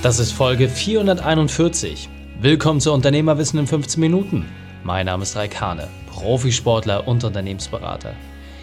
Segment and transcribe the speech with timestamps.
[0.00, 2.08] Das ist Folge 441.
[2.40, 4.46] Willkommen zu Unternehmerwissen in 15 Minuten.
[4.84, 8.14] Mein Name ist Raik Hane, Profisportler und Unternehmensberater.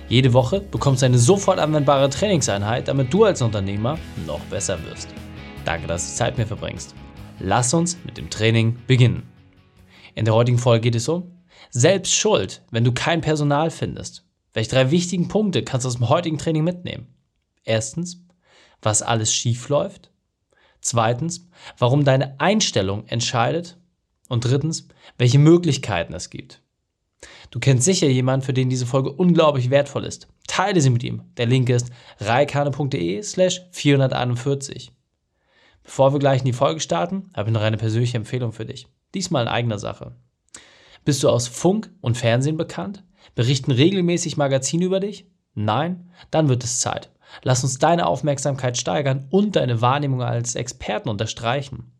[0.07, 5.09] Jede Woche bekommst du eine sofort anwendbare Trainingseinheit, damit du als Unternehmer noch besser wirst.
[5.65, 6.95] Danke, dass du Zeit mit mir verbringst.
[7.41, 9.23] Lass uns mit dem Training beginnen.
[10.13, 11.33] In der heutigen Folge geht es um
[11.69, 14.25] Selbst Schuld, wenn du kein Personal findest.
[14.53, 17.07] Welche drei wichtigen Punkte kannst du aus dem heutigen Training mitnehmen?
[17.65, 18.23] Erstens,
[18.81, 20.11] was alles schief läuft.
[20.85, 21.49] Zweitens,
[21.79, 23.75] warum deine Einstellung entscheidet.
[24.29, 24.87] Und drittens,
[25.17, 26.61] welche Möglichkeiten es gibt.
[27.49, 30.27] Du kennst sicher jemanden, für den diese Folge unglaublich wertvoll ist.
[30.47, 31.23] Teile sie mit ihm.
[31.37, 34.91] Der Link ist reikane.de slash 441.
[35.81, 38.87] Bevor wir gleich in die Folge starten, habe ich noch eine persönliche Empfehlung für dich.
[39.15, 40.15] Diesmal in eigener Sache.
[41.03, 43.03] Bist du aus Funk und Fernsehen bekannt?
[43.33, 45.25] Berichten regelmäßig Magazine über dich?
[45.55, 46.11] Nein?
[46.29, 47.09] Dann wird es Zeit.
[47.43, 51.91] Lass uns deine Aufmerksamkeit steigern und deine Wahrnehmung als Experten unterstreichen.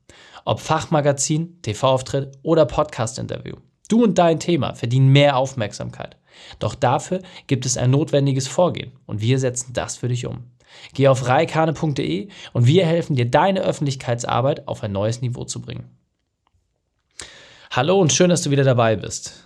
[0.45, 3.55] Ob Fachmagazin, TV-Auftritt oder Podcast-Interview.
[3.89, 6.17] Du und dein Thema verdienen mehr Aufmerksamkeit.
[6.59, 10.43] Doch dafür gibt es ein notwendiges Vorgehen und wir setzen das für dich um.
[10.93, 15.89] Geh auf reikane.de und wir helfen dir, deine Öffentlichkeitsarbeit auf ein neues Niveau zu bringen.
[17.71, 19.45] Hallo und schön, dass du wieder dabei bist.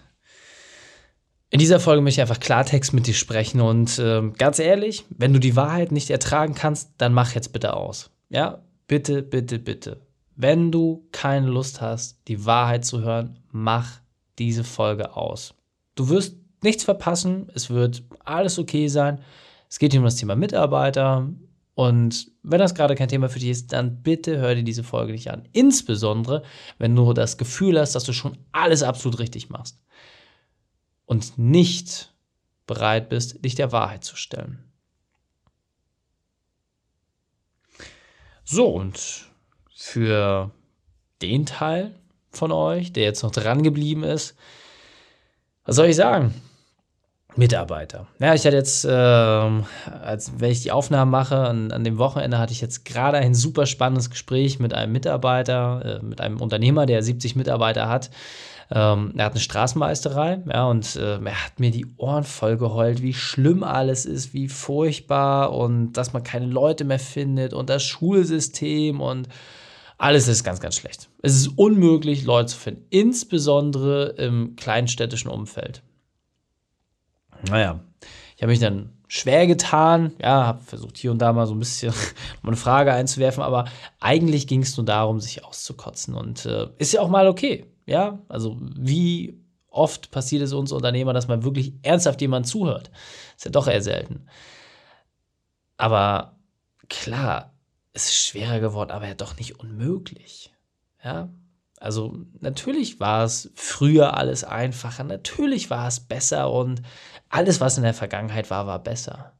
[1.51, 5.33] In dieser Folge möchte ich einfach Klartext mit dir sprechen und äh, ganz ehrlich, wenn
[5.33, 8.11] du die Wahrheit nicht ertragen kannst, dann mach jetzt bitte aus.
[8.29, 10.01] Ja, bitte, bitte, bitte.
[10.35, 13.99] Wenn du keine Lust hast, die Wahrheit zu hören, mach
[14.37, 15.55] diese Folge aus.
[15.95, 19.19] Du wirst nichts verpassen, es wird alles okay sein.
[19.67, 21.29] Es geht hier um das Thema Mitarbeiter
[21.73, 25.13] und wenn das gerade kein Thema für dich ist, dann bitte hör dir diese Folge
[25.13, 25.47] nicht an.
[25.51, 26.43] Insbesondere,
[26.77, 29.79] wenn du das Gefühl hast, dass du schon alles absolut richtig machst
[31.09, 32.13] und nicht
[32.67, 34.63] bereit bist, dich der Wahrheit zu stellen.
[38.43, 39.27] So, und
[39.75, 40.51] für
[41.23, 41.95] den Teil
[42.29, 44.35] von euch, der jetzt noch dran geblieben ist,
[45.65, 46.35] was soll ich sagen?
[47.35, 48.05] Mitarbeiter.
[48.19, 52.37] Ja, ich hatte jetzt, äh, als wenn ich die Aufnahmen mache, an, an dem Wochenende
[52.37, 56.85] hatte ich jetzt gerade ein super spannendes Gespräch mit einem Mitarbeiter, äh, mit einem Unternehmer,
[56.85, 58.11] der 70 Mitarbeiter hat.
[58.71, 63.01] Ähm, er hat eine Straßenmeisterei, ja, und äh, er hat mir die Ohren voll geheult,
[63.01, 67.83] wie schlimm alles ist, wie furchtbar und dass man keine Leute mehr findet und das
[67.83, 69.27] Schulsystem und
[69.97, 71.09] alles ist ganz, ganz schlecht.
[71.23, 75.81] Es ist unmöglich, Leute zu finden, insbesondere im kleinstädtischen Umfeld.
[77.49, 77.79] Naja,
[78.35, 81.59] ich habe mich dann schwer getan, ja, habe versucht hier und da mal so ein
[81.59, 81.93] bisschen
[82.43, 83.65] eine Frage einzuwerfen, aber
[83.99, 87.65] eigentlich ging es nur darum, sich auszukotzen und äh, ist ja auch mal okay.
[87.89, 92.91] Ja, also wie oft passiert es uns Unternehmer, dass man wirklich ernsthaft jemand zuhört?
[93.35, 94.27] Ist ja doch eher selten.
[95.77, 96.37] Aber
[96.87, 97.51] klar,
[97.93, 100.53] es ist schwerer geworden, aber ja doch nicht unmöglich.
[101.03, 101.29] Ja,
[101.79, 106.83] also natürlich war es früher alles einfacher, natürlich war es besser und
[107.29, 109.33] alles, was in der Vergangenheit war, war besser.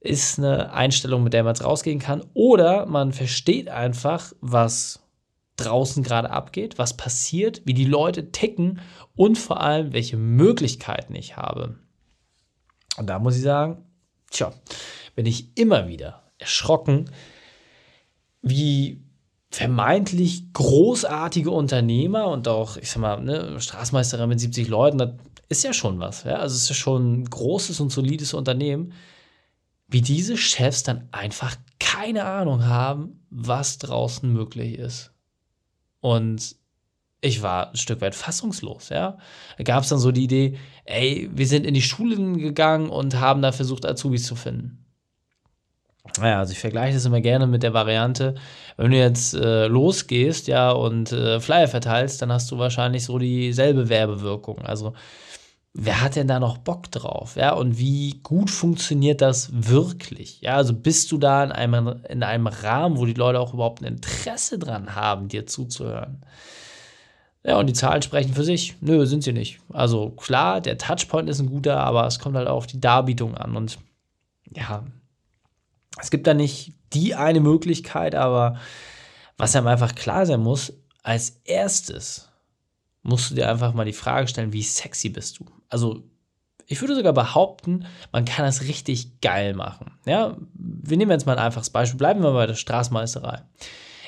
[0.00, 2.24] Ist eine Einstellung, mit der man jetzt rausgehen kann.
[2.32, 4.99] Oder man versteht einfach, was
[5.60, 8.80] draußen gerade abgeht, was passiert, wie die Leute ticken
[9.14, 11.78] und vor allem, welche Möglichkeiten ich habe.
[12.96, 13.84] Und da muss ich sagen,
[14.30, 14.52] tja,
[15.14, 17.10] bin ich immer wieder erschrocken,
[18.42, 19.02] wie
[19.50, 25.10] vermeintlich großartige Unternehmer und auch, ich sag mal, ne, Straßenmeisterin mit 70 Leuten, das
[25.48, 26.24] ist ja schon was.
[26.24, 26.36] Ja?
[26.36, 28.92] Also es ist ja schon ein großes und solides Unternehmen,
[29.88, 35.12] wie diese Chefs dann einfach keine Ahnung haben, was draußen möglich ist.
[36.00, 36.56] Und
[37.20, 39.18] ich war ein Stück weit fassungslos, ja.
[39.58, 43.20] Da gab es dann so die Idee, ey, wir sind in die Schulen gegangen und
[43.20, 44.84] haben da versucht, Azubis zu finden.
[46.18, 48.34] Naja, also ich vergleiche das immer gerne mit der Variante,
[48.76, 53.18] wenn du jetzt äh, losgehst, ja, und äh, Flyer verteilst, dann hast du wahrscheinlich so
[53.18, 54.60] dieselbe Werbewirkung.
[54.62, 54.94] Also,
[55.72, 57.36] wer hat denn da noch Bock drauf?
[57.36, 60.40] Ja, und wie gut funktioniert das wirklich?
[60.40, 63.80] Ja, also bist du da in einem, in einem Rahmen, wo die Leute auch überhaupt
[63.80, 66.24] ein Interesse dran haben, dir zuzuhören?
[67.42, 68.76] Ja, und die Zahlen sprechen für sich.
[68.80, 69.60] Nö, sind sie nicht.
[69.72, 73.34] Also klar, der Touchpoint ist ein guter, aber es kommt halt auch auf die Darbietung
[73.34, 73.56] an.
[73.56, 73.78] Und
[74.54, 74.84] ja,
[75.98, 78.58] es gibt da nicht die eine Möglichkeit, aber
[79.38, 80.72] was einem einfach klar sein muss,
[81.02, 82.28] als erstes
[83.02, 85.46] musst du dir einfach mal die Frage stellen, wie sexy bist du?
[85.70, 86.02] Also,
[86.66, 89.92] ich würde sogar behaupten, man kann das richtig geil machen.
[90.04, 91.98] Ja, wir nehmen jetzt mal ein einfaches Beispiel.
[91.98, 93.42] Bleiben wir bei der Straßenmeisterei.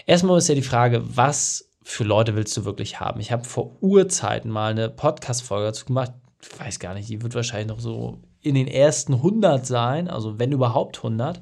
[0.07, 3.21] Erstmal ist ja die Frage, was für Leute willst du wirklich haben?
[3.21, 6.13] Ich habe vor Urzeiten mal eine Podcast-Folge dazu gemacht.
[6.41, 10.39] Ich weiß gar nicht, die wird wahrscheinlich noch so in den ersten 100 sein, also
[10.39, 11.41] wenn überhaupt 100.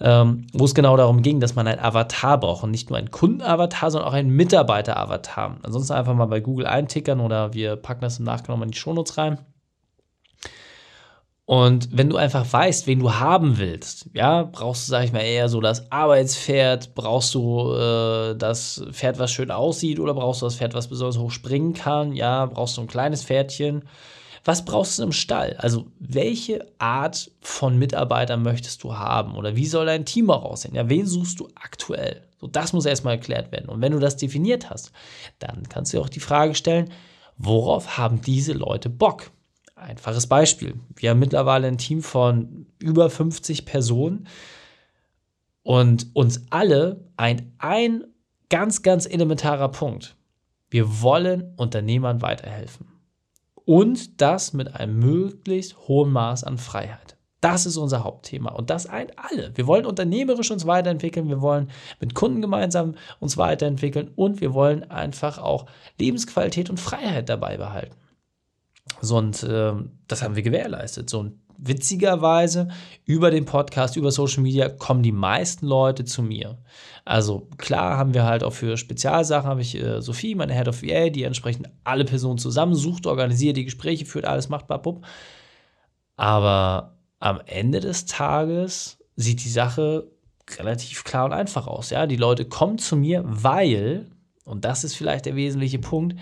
[0.00, 3.10] ähm, wo es genau darum ging, dass man ein Avatar braucht und nicht nur ein
[3.10, 5.56] Kundenavatar, sondern auch ein Mitarbeiter-Avatar.
[5.62, 9.18] Ansonsten einfach mal bei Google eintickern oder wir packen das im Nachgang in die Shownotes
[9.18, 9.38] rein.
[11.48, 15.20] Und wenn du einfach weißt, wen du haben willst, ja, brauchst du, sag ich mal,
[15.20, 20.46] eher so das Arbeitspferd, brauchst du äh, das Pferd, was schön aussieht, oder brauchst du
[20.46, 23.84] das Pferd, was besonders hoch springen kann, ja, brauchst du ein kleines Pferdchen.
[24.44, 25.56] Was brauchst du im Stall?
[25.58, 29.34] Also, welche Art von Mitarbeitern möchtest du haben?
[29.34, 30.74] Oder wie soll dein Team auch aussehen?
[30.74, 32.22] Ja, wen suchst du aktuell?
[32.40, 33.68] So, das muss erstmal erklärt werden.
[33.68, 34.92] Und wenn du das definiert hast,
[35.38, 36.90] dann kannst du auch die Frage stellen,
[37.36, 39.30] worauf haben diese Leute Bock?
[39.74, 40.74] Einfaches Beispiel.
[40.96, 44.26] Wir haben mittlerweile ein Team von über 50 Personen
[45.62, 48.04] und uns alle ein, ein
[48.50, 50.16] ganz, ganz elementarer Punkt.
[50.70, 52.86] Wir wollen Unternehmern weiterhelfen.
[53.68, 57.18] Und das mit einem möglichst hohen Maß an Freiheit.
[57.42, 59.54] Das ist unser Hauptthema und das eint alle.
[59.56, 61.70] Wir wollen unternehmerisch uns weiterentwickeln, wir wollen
[62.00, 65.66] mit Kunden gemeinsam uns weiterentwickeln und wir wollen einfach auch
[65.98, 67.94] Lebensqualität und Freiheit dabei behalten.
[69.02, 69.74] So, und äh,
[70.06, 71.10] das haben wir gewährleistet.
[71.10, 72.68] So, und witzigerweise
[73.04, 76.56] über den Podcast, über Social Media kommen die meisten Leute zu mir.
[77.04, 80.82] Also klar haben wir halt auch für Spezialsachen, habe ich äh, Sophie, meine Head of
[80.82, 85.04] VA, die entsprechend alle Personen zusammensucht, organisiert die Gespräche, führt alles, macht, babup.
[86.16, 90.10] Aber am Ende des Tages sieht die Sache
[90.58, 91.90] relativ klar und einfach aus.
[91.90, 94.06] Ja, die Leute kommen zu mir, weil,
[94.44, 96.14] und das ist vielleicht der wesentliche Punkt,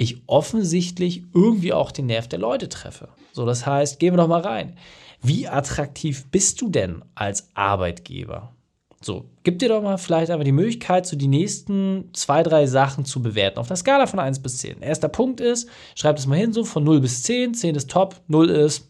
[0.00, 3.10] ich offensichtlich irgendwie auch den Nerv der Leute treffe.
[3.32, 4.78] So, das heißt, gehen wir doch mal rein.
[5.20, 8.54] Wie attraktiv bist du denn als Arbeitgeber?
[9.02, 13.04] So, gib dir doch mal vielleicht einfach die Möglichkeit, so die nächsten zwei, drei Sachen
[13.04, 14.80] zu bewerten auf einer Skala von 1 bis 10.
[14.80, 17.52] Erster Punkt ist, schreib das mal hin, so von 0 bis 10.
[17.52, 18.88] 10 ist top, 0 ist,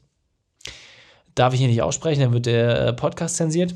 [1.35, 3.75] darf ich hier nicht aussprechen, dann wird der äh, Podcast zensiert.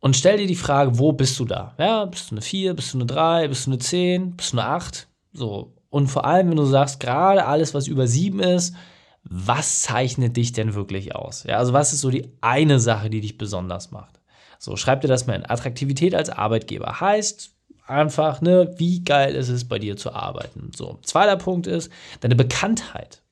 [0.00, 1.76] Und stell dir die Frage, wo bist du da?
[1.78, 4.58] Ja, bist du eine 4, bist du eine 3, bist du eine 10, bist du
[4.58, 5.06] eine 8?
[5.34, 5.74] So.
[5.90, 8.74] Und vor allem, wenn du sagst, gerade alles, was über sieben ist,
[9.22, 11.44] was zeichnet dich denn wirklich aus?
[11.44, 14.20] Ja, also was ist so die eine Sache, die dich besonders macht?
[14.58, 15.48] So, schreib dir das mal in.
[15.48, 17.50] Attraktivität als Arbeitgeber heißt
[17.86, 20.70] einfach, ne, wie geil ist es, bei dir zu arbeiten?
[20.74, 21.90] So, zweiter Punkt ist
[22.20, 23.22] deine Bekanntheit.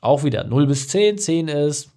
[0.00, 1.18] Auch wieder 0 bis 10.
[1.18, 1.90] 10 ist,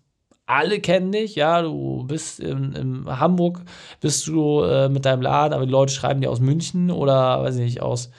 [0.45, 3.61] alle kennen dich, ja, du bist in, in Hamburg,
[3.99, 7.55] bist du äh, mit deinem Laden, aber die Leute schreiben dir aus München oder, weiß
[7.55, 8.09] ich nicht, aus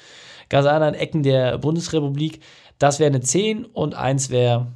[0.52, 2.40] ganz anderen Ecken der Bundesrepublik.
[2.78, 4.68] Das wäre eine 10 und 1 wäre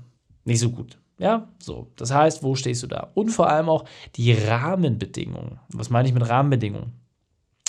[0.45, 0.99] nicht so gut.
[1.19, 1.89] Ja, so.
[1.97, 3.11] Das heißt, wo stehst du da?
[3.15, 3.85] Und vor allem auch
[4.17, 5.61] die Rahmenbedingungen.
[5.69, 6.93] Was meine ich mit Rahmenbedingungen?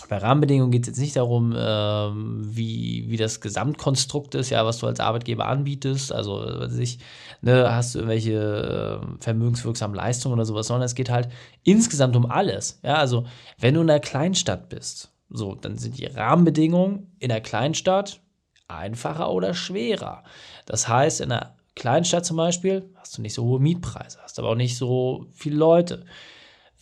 [0.09, 4.77] Bei Rahmenbedingungen geht es jetzt nicht darum, ähm, wie, wie das Gesamtkonstrukt ist, ja, was
[4.77, 6.13] du als Arbeitgeber anbietest.
[6.13, 6.99] Also, was ich,
[7.41, 11.29] ne, hast du irgendwelche äh, vermögenswirksamen Leistungen oder sowas, sondern es geht halt
[11.63, 12.79] insgesamt um alles.
[12.83, 13.25] Ja, also,
[13.59, 18.21] wenn du in einer Kleinstadt bist, so, dann sind die Rahmenbedingungen in der Kleinstadt
[18.67, 20.23] einfacher oder schwerer.
[20.65, 24.49] Das heißt, in einer Kleinstadt zum Beispiel hast du nicht so hohe Mietpreise, hast aber
[24.49, 26.05] auch nicht so viele Leute.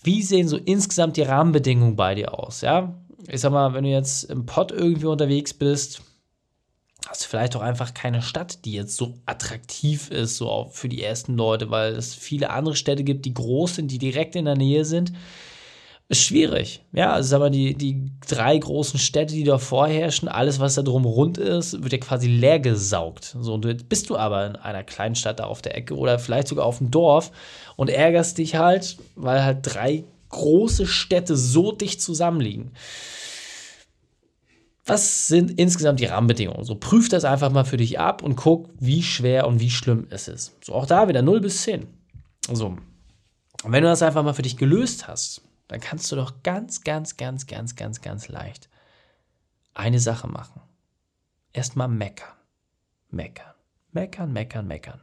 [0.04, 2.62] Wie sehen so insgesamt die Rahmenbedingungen bei dir aus?
[2.62, 2.96] Ja,
[3.28, 6.02] ich sag mal, wenn du jetzt im Pott irgendwie unterwegs bist,
[7.08, 10.90] hast du vielleicht auch einfach keine Stadt, die jetzt so attraktiv ist, so auch für
[10.90, 14.46] die ersten Leute, weil es viele andere Städte gibt, die groß sind, die direkt in
[14.46, 15.12] der Nähe sind
[16.08, 16.86] ist schwierig.
[16.92, 20.84] Ja, also sag mal, die, die drei großen Städte, die da vorherrschen, alles, was da
[20.84, 23.36] drum rund ist, wird ja quasi leer gesaugt.
[23.40, 26.20] So, und jetzt bist du aber in einer kleinen Stadt da auf der Ecke oder
[26.20, 27.32] vielleicht sogar auf dem Dorf
[27.76, 32.72] und ärgerst dich halt, weil halt drei große Städte so dicht zusammenliegen.
[34.86, 36.64] Was sind insgesamt die Rahmenbedingungen?
[36.64, 40.06] So, prüf das einfach mal für dich ab und guck, wie schwer und wie schlimm
[40.12, 40.54] es ist.
[40.64, 41.88] So, auch da wieder 0 bis 10.
[42.52, 42.78] So.
[43.64, 46.82] Und wenn du das einfach mal für dich gelöst hast, dann kannst du doch ganz,
[46.82, 48.70] ganz, ganz, ganz, ganz, ganz leicht
[49.76, 50.62] eine Sache machen.
[51.54, 52.34] Erstmal meckern.
[53.10, 53.54] Meckern.
[53.92, 55.02] Meckern, meckern, meckern.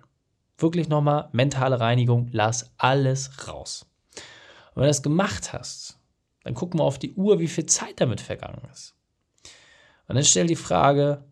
[0.59, 3.87] Wirklich nochmal mentale Reinigung, lass alles raus.
[4.71, 5.99] Und wenn du das gemacht hast,
[6.45, 8.95] dann guck mal auf die Uhr, wie viel Zeit damit vergangen ist.
[10.09, 11.25] Und dann stell die Frage,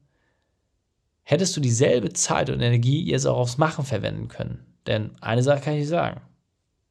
[1.22, 4.78] hättest du dieselbe Zeit und Energie jetzt auch aufs Machen verwenden können?
[4.86, 6.22] Denn eine Sache kann ich sagen.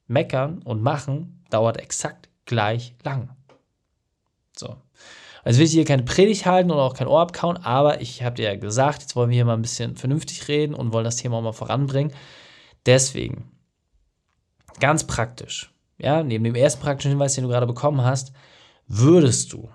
[0.08, 3.30] Meckern und machen dauert exakt gleich lang.
[4.58, 4.76] So.
[5.44, 8.36] Also will ich hier keine Predigt halten oder auch kein Ohr abkauen, aber ich habe
[8.36, 11.16] dir ja gesagt, jetzt wollen wir hier mal ein bisschen vernünftig reden und wollen das
[11.16, 12.12] Thema auch mal voranbringen.
[12.86, 13.52] Deswegen,
[14.80, 18.34] ganz praktisch, ja, neben dem ersten praktischen Hinweis, den du gerade bekommen hast,
[18.88, 19.70] würdest du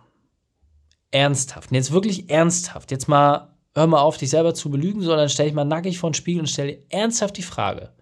[1.12, 5.28] ernsthaft, und jetzt wirklich ernsthaft, jetzt mal, hör mal auf, dich selber zu belügen, sondern
[5.28, 7.92] stell dich mal nackig vor den Spiegel und stell dir ernsthaft die Frage,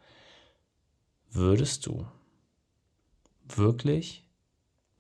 [1.31, 2.07] würdest du
[3.45, 4.23] wirklich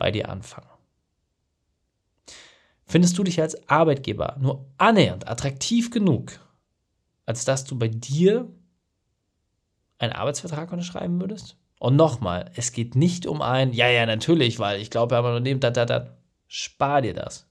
[0.02, 0.66] bei dir anfangen.
[2.86, 6.40] Findest du dich als Arbeitgeber nur annähernd attraktiv genug,
[7.24, 8.50] als dass du bei dir
[9.98, 11.56] einen Arbeitsvertrag unterschreiben würdest?
[11.78, 15.34] Und nochmal, es geht nicht um ein, ja, ja, natürlich, weil ich glaube, haben ein
[15.34, 16.16] Unternehmen, da, da, da.
[16.48, 17.48] Spar dir das.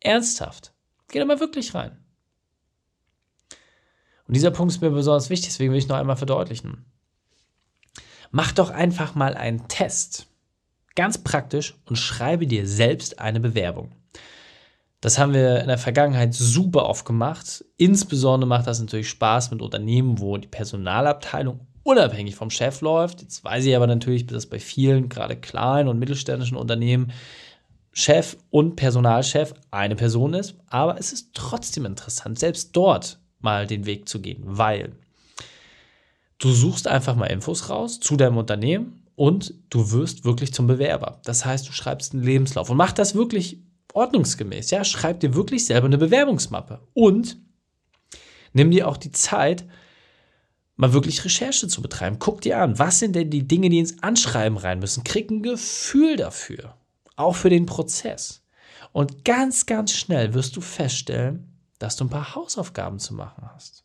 [0.00, 0.74] Ernsthaft.
[1.06, 2.04] Geh da mal wirklich rein.
[4.26, 6.84] Und dieser Punkt ist mir besonders wichtig, deswegen will ich noch einmal verdeutlichen.
[8.32, 10.29] Mach doch einfach mal einen Test.
[10.96, 13.92] Ganz praktisch und schreibe dir selbst eine Bewerbung.
[15.00, 17.64] Das haben wir in der Vergangenheit super oft gemacht.
[17.78, 23.22] Insbesondere macht das natürlich Spaß mit Unternehmen, wo die Personalabteilung unabhängig vom Chef läuft.
[23.22, 27.12] Jetzt weiß ich aber natürlich, dass bei vielen, gerade kleinen und mittelständischen Unternehmen,
[27.92, 30.56] Chef und Personalchef eine Person ist.
[30.68, 34.92] Aber es ist trotzdem interessant, selbst dort mal den Weg zu gehen, weil
[36.38, 41.20] du suchst einfach mal Infos raus zu deinem Unternehmen und du wirst wirklich zum Bewerber.
[41.24, 43.62] Das heißt, du schreibst einen Lebenslauf und mach das wirklich
[43.92, 44.70] ordnungsgemäß.
[44.70, 47.36] Ja, schreib dir wirklich selber eine Bewerbungsmappe und
[48.54, 49.66] nimm dir auch die Zeit,
[50.76, 52.16] mal wirklich Recherche zu betreiben.
[52.18, 55.04] Guck dir an, was sind denn die Dinge, die ins Anschreiben rein müssen.
[55.04, 56.78] Krieg ein Gefühl dafür,
[57.16, 58.42] auch für den Prozess.
[58.92, 63.84] Und ganz, ganz schnell wirst du feststellen, dass du ein paar Hausaufgaben zu machen hast.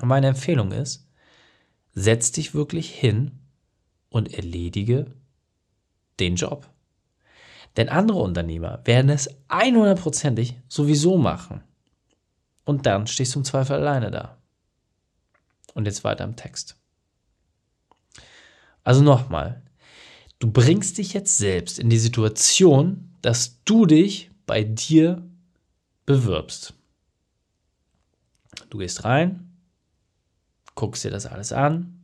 [0.00, 1.06] Und meine Empfehlung ist,
[1.92, 3.39] setz dich wirklich hin
[4.10, 5.06] und erledige
[6.18, 6.68] den Job.
[7.76, 11.62] Denn andere Unternehmer werden es 100%ig sowieso machen.
[12.64, 14.36] Und dann stehst du im Zweifel alleine da.
[15.74, 16.76] Und jetzt weiter im Text.
[18.82, 19.62] Also nochmal,
[20.40, 25.22] du bringst dich jetzt selbst in die Situation, dass du dich bei dir
[26.06, 26.74] bewirbst.
[28.68, 29.52] Du gehst rein,
[30.74, 31.99] guckst dir das alles an,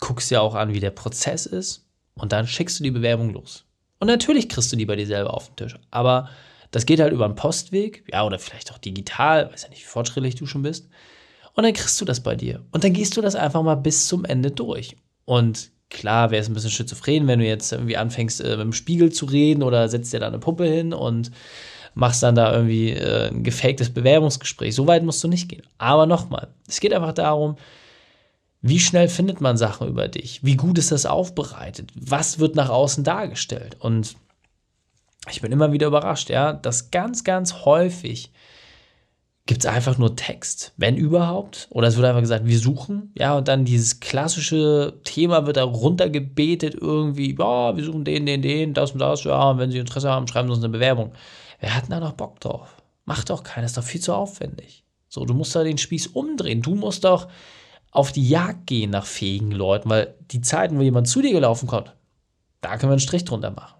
[0.00, 3.64] guckst dir auch an, wie der Prozess ist und dann schickst du die Bewerbung los.
[4.00, 5.76] Und natürlich kriegst du die bei dir selber auf den Tisch.
[5.90, 6.28] Aber
[6.70, 9.88] das geht halt über einen Postweg, ja, oder vielleicht auch digital, weiß ja nicht, wie
[9.88, 10.88] fortschrittlich du schon bist.
[11.54, 12.64] Und dann kriegst du das bei dir.
[12.70, 14.96] Und dann gehst du das einfach mal bis zum Ende durch.
[15.24, 18.72] Und klar wäre es ein bisschen schizophren, wenn du jetzt irgendwie anfängst, äh, mit dem
[18.72, 21.32] Spiegel zu reden oder setzt dir da eine Puppe hin und
[21.94, 24.74] machst dann da irgendwie äh, ein gefaktes Bewerbungsgespräch.
[24.74, 25.62] So weit musst du nicht gehen.
[25.78, 27.56] Aber nochmal, es geht einfach darum,
[28.60, 30.44] wie schnell findet man Sachen über dich?
[30.44, 31.92] Wie gut ist das aufbereitet?
[31.94, 33.76] Was wird nach außen dargestellt?
[33.78, 34.16] Und
[35.30, 38.32] ich bin immer wieder überrascht, ja, dass ganz, ganz häufig
[39.46, 41.68] gibt es einfach nur Text, wenn überhaupt.
[41.70, 45.64] Oder es wird einfach gesagt, wir suchen, ja, und dann dieses klassische Thema wird da
[45.64, 49.78] runtergebetet irgendwie, ja, wir suchen den, den, den, das und das, ja, und wenn Sie
[49.78, 51.12] Interesse haben, schreiben Sie uns eine Bewerbung.
[51.60, 52.76] Wer hat da noch Bock drauf?
[53.06, 54.84] Macht doch keiner, ist doch viel zu aufwendig.
[55.08, 56.60] So, du musst da den Spieß umdrehen.
[56.60, 57.28] Du musst doch
[57.98, 61.66] auf die Jagd gehen nach fähigen Leuten, weil die Zeiten, wo jemand zu dir gelaufen
[61.66, 61.96] kommt,
[62.60, 63.74] da können wir einen Strich drunter machen.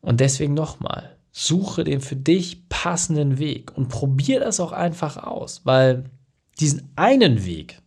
[0.00, 5.60] Und deswegen nochmal, suche den für dich passenden Weg und probier das auch einfach aus,
[5.64, 6.04] weil
[6.60, 7.82] diesen einen Weg,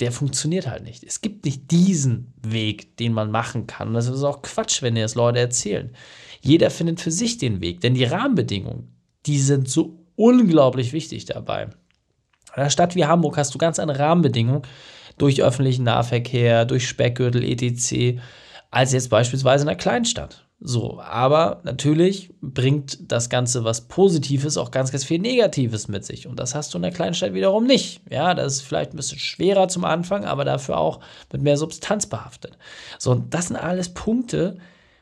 [0.00, 1.02] der funktioniert halt nicht.
[1.02, 3.88] Es gibt nicht diesen Weg, den man machen kann.
[3.88, 5.94] Und das ist auch Quatsch, wenn dir das Leute erzählen.
[6.42, 11.70] Jeder findet für sich den Weg, denn die Rahmenbedingungen, die sind so unglaublich wichtig dabei.
[12.58, 14.62] In einer Stadt wie Hamburg hast du ganz andere Rahmenbedingungen
[15.16, 18.20] durch öffentlichen Nahverkehr, durch Speckgürtel, etc.,
[18.72, 20.44] als jetzt beispielsweise in einer Kleinstadt.
[20.58, 26.26] So, aber natürlich bringt das Ganze was Positives auch ganz, ganz viel Negatives mit sich.
[26.26, 28.00] Und das hast du in der Kleinstadt wiederum nicht.
[28.10, 30.98] Ja, das ist vielleicht ein bisschen schwerer zum Anfang, aber dafür auch
[31.32, 32.58] mit mehr Substanz behaftet.
[32.98, 34.58] So, und das sind alles Punkte,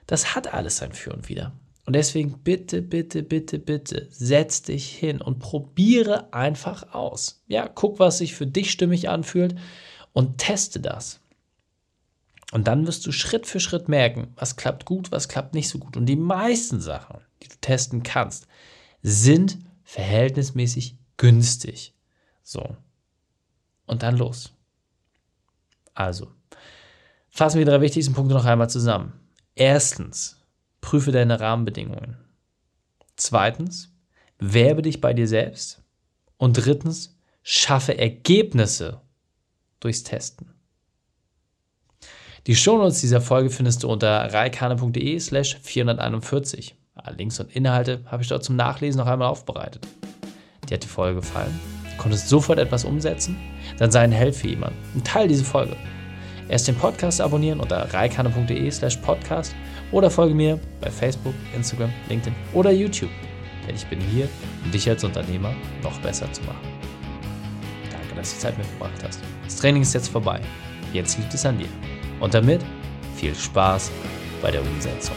[0.07, 1.53] das hat alles sein Für und Wider.
[1.87, 7.45] Und deswegen bitte, bitte, bitte, bitte, setz dich hin und probiere einfach aus.
[7.47, 9.55] Ja, guck, was sich für dich stimmig anfühlt
[10.12, 11.21] und teste das.
[12.52, 15.78] Und dann wirst du Schritt für Schritt merken, was klappt gut, was klappt nicht so
[15.78, 15.97] gut.
[15.97, 18.49] Und die meisten Sachen, die du testen kannst,
[19.02, 21.95] sind verhältnismäßig günstig.
[22.43, 22.76] So.
[23.87, 24.52] Und dann los.
[25.95, 26.33] Also,
[27.31, 29.12] fassen wir die drei wichtigsten Punkte noch einmal zusammen.
[29.55, 30.36] Erstens,
[30.87, 32.16] prüfe deine Rahmenbedingungen.
[33.16, 33.93] Zweitens,
[34.38, 35.83] werbe dich bei dir selbst.
[36.37, 39.00] Und drittens, schaffe Ergebnisse
[39.81, 40.55] durchs Testen.
[42.47, 46.76] Die Shownotes dieser Folge findest du unter reikane.de slash 441.
[47.16, 49.85] Links und Inhalte habe ich dort zum Nachlesen noch einmal aufbereitet.
[50.69, 51.59] Dir hat die Folge gefallen?
[51.97, 53.37] Du konntest sofort etwas umsetzen?
[53.78, 55.76] Dann sei ein Held für jemanden und teile diese Folge.
[56.49, 59.55] Erst den Podcast abonnieren unter reikane.de slash podcast
[59.93, 63.11] oder folge mir bei Facebook, Instagram, LinkedIn oder YouTube.
[63.67, 64.29] Denn ich bin hier,
[64.65, 66.69] um dich als Unternehmer noch besser zu machen.
[67.91, 69.21] Danke, dass du Zeit mitgebracht hast.
[69.45, 70.41] Das Training ist jetzt vorbei.
[70.93, 71.69] Jetzt liegt es an dir.
[72.21, 72.61] Und damit
[73.17, 73.91] viel Spaß
[74.41, 75.17] bei der Umsetzung.